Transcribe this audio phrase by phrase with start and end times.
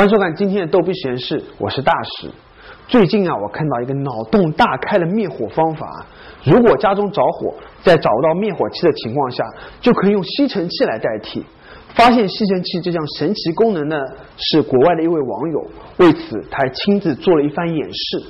[0.00, 2.30] 欢迎收看今天的逗比实验室，我是大使。
[2.88, 6.06] 最近啊，我看到一个脑洞大开的灭火方法。
[6.42, 7.52] 如果家中着火，
[7.82, 9.44] 在找不到灭火器的情况下，
[9.82, 11.44] 就可以用吸尘器来代替。
[11.94, 13.96] 发现吸尘器这项神奇功能呢，
[14.38, 15.66] 是国外的一位网友，
[15.98, 18.24] 为此他还亲自做了一番演示。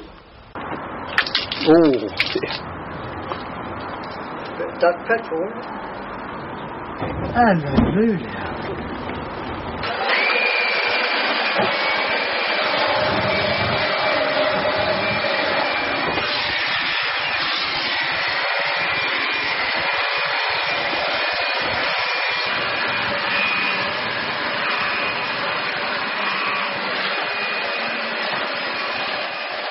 [1.69, 1.73] 哦，
[4.81, 5.41] 打开窗，
[7.33, 7.55] 哎，
[7.95, 8.19] 没有了。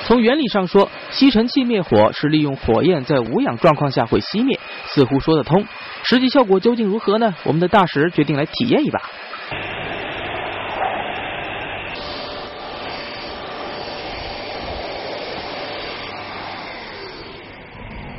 [0.05, 5.63] 从原理上说，吸尘器灭火是利用火焰在无氧状况下会熄灭，似乎说得通。
[6.01, 7.35] 实际效果究竟如何呢？
[7.43, 8.99] 我们的大使决定来体验一把。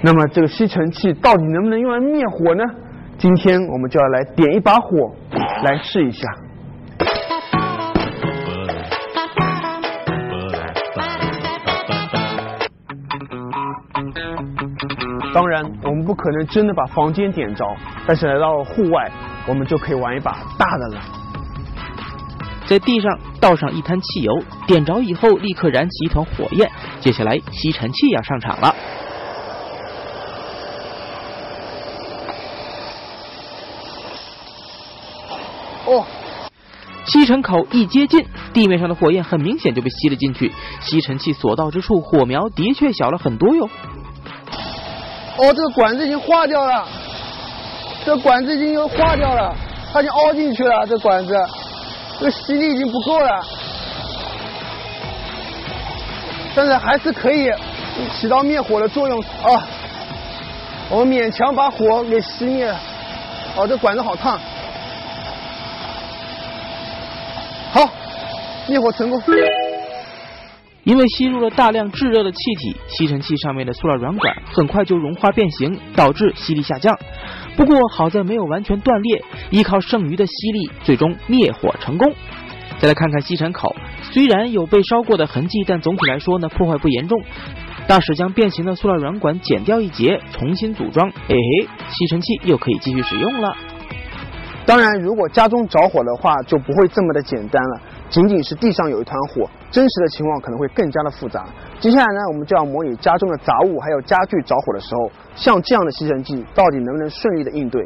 [0.03, 2.65] 那么这个吸尘器到底能不能用来灭火呢？
[3.19, 5.15] 今天我们就要来点一把火，
[5.63, 6.27] 来试一下。
[15.35, 17.65] 当然，我们不可能真的把房间点着，
[18.07, 19.11] 但是来到了户外，
[19.47, 21.01] 我们就可以玩一把大的了。
[22.67, 24.33] 在地上倒上一滩汽油，
[24.67, 26.71] 点着以后立刻燃起一团火焰。
[27.01, 28.75] 接下来吸尘器要上场了。
[35.91, 36.07] 哦，
[37.05, 40.53] 吸尘口一接近，地面上的火焰很明显就被吸了进去。
[40.81, 43.69] 吸尘器所到之处，火苗的确小了很多哟。
[45.37, 46.87] 哦，这个管子已经化掉了，
[48.05, 49.53] 这管子已经又化掉了，
[49.93, 50.87] 它已经凹进去了。
[50.87, 51.35] 这管子，
[52.21, 53.45] 这个吸力已经不够了，
[56.55, 57.51] 但是还是可以
[58.15, 59.67] 起到灭火的作用啊。
[60.89, 62.73] 我勉强把火给熄灭。
[63.57, 64.39] 哦，这管子好烫。
[68.71, 69.21] 灭火成功。
[70.85, 76.97] 因为吸入了大量炙热的气体，吸尘器上面的塑料软管很快就融化变形，导致吸力下降。
[77.57, 82.11] 不过好在没有完全断裂，依靠剩余的吸力，最终灭火成功。
[82.79, 83.77] 再来看看吸尘口，
[84.11, 87.21] 虽然有被烧过的痕迹，但总体来说呢，破坏不严重。
[87.87, 93.55] 大使将变形的塑料软管剪掉一截，重新组装，哎嘿，吸尘器又可以继续使用了。
[94.71, 97.81] 当然，如果家中着火的话，就不会这么的简单了。
[98.09, 101.45] 仅仅是地上有一团火，真实的情况可能会更加的复杂。
[101.81, 107.85] 接下来呢，我们就要模拟家中的杂物还有家具着火的时候，像这样的吸尘器到底能不能顺利的应对？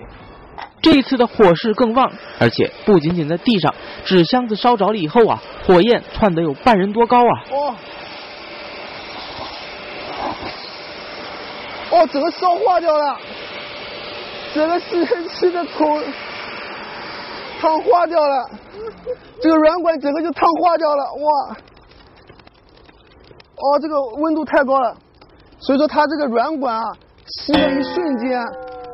[0.83, 3.75] 这一次的火势更旺，而且不仅仅在地上，
[4.05, 7.33] 纸箱子烧着了以后啊，火焰窜得有半人多高啊！
[7.51, 7.75] 哦，
[11.93, 13.17] 哦，整个烧化掉了，
[14.53, 15.99] 整个吸尘器的头
[17.65, 18.47] 烫化掉了。
[19.41, 21.57] 这个软管整个就烫化掉了，哇！
[23.57, 24.95] 哦，这个温度太高了，
[25.59, 26.85] 所以说它这个软管啊，
[27.27, 28.45] 吸的一瞬间，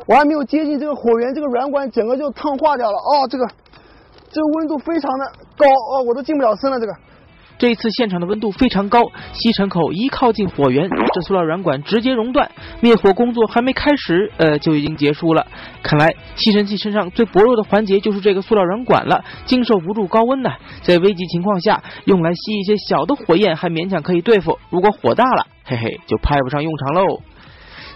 [0.07, 2.97] 我还没有接近这个火源，这个软管整个就烫化掉了。
[2.97, 3.45] 哦，这个
[4.31, 5.27] 这个温度非常的
[5.57, 6.93] 高，哦，我都进不了身了，这个。
[7.61, 9.03] 这一次现场的温度非常高，
[9.35, 12.51] 吸尘口一靠近火源，这塑料软管直接熔断，
[12.81, 15.47] 灭火工作还没开始，呃就已经结束了。
[15.83, 20.51] 看来吸尘器身上最薄弱的环节就是这个塑料软管了，经受不住高温呢。
[20.81, 27.21] 在危急情况下，用来吸一些小的火焰还勉强可以对付，如果火大了，嘿嘿，就派不上用场喽。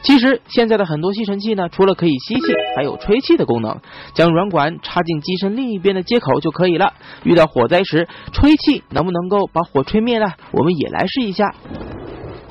[0.04, 2.42] 其实现在的很多吸尘器呢，除了可以吸气，
[2.76, 3.81] 还有吹气的功能。
[4.12, 6.92] 将软管插进机身另一边的接口就可以了。
[7.22, 10.26] 遇到火灾时，吹气能不能够把火吹灭呢？
[10.52, 11.44] 我们也来试一下。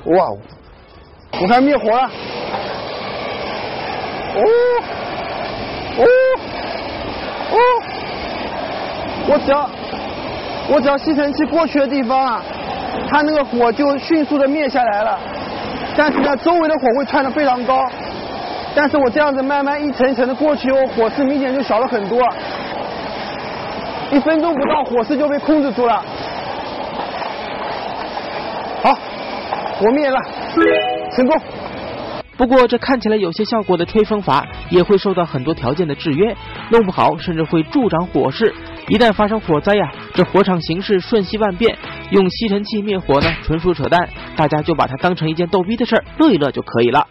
[0.05, 0.37] 哇哦，
[1.41, 2.11] 我看灭火了。
[4.35, 4.41] 哦，
[5.99, 6.05] 哦，
[7.51, 7.57] 哦，
[9.29, 9.69] 我只要
[10.69, 12.43] 我只要吸尘器过去的地方啊，
[13.07, 15.19] 它那个火就迅速的灭下来了。
[15.95, 17.77] 但是呢，周围的火会窜得非常高，
[18.75, 22.19] 但是我这样子慢慢一层一层的过去后，火势明显就小了很多，
[24.11, 26.03] 一分钟不到，火势就被控制住了。
[28.81, 28.97] 好，
[29.79, 30.19] 火灭了，
[31.15, 31.39] 成功。
[32.35, 36.35] 不过这看起来有些效果的吹风法，也会受到很多条件的制约，
[36.71, 38.53] 弄不好甚至会助长火势。
[38.89, 41.77] 一旦发生火灾呀，这火场形势瞬息万变，
[42.11, 44.09] 用吸尘器灭火呢，纯属扯淡。
[44.35, 47.07] 大家就把它当成一件逗逼的事儿，乐一乐就可以了。